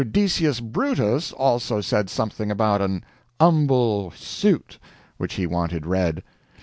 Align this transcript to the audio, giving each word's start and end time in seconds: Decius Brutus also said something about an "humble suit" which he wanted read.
Decius 0.03 0.61
Brutus 0.61 1.31
also 1.31 1.79
said 1.79 2.09
something 2.09 2.49
about 2.49 2.81
an 2.81 3.03
"humble 3.39 4.09
suit" 4.17 4.79
which 5.17 5.35
he 5.35 5.45
wanted 5.45 5.85
read. 5.85 6.23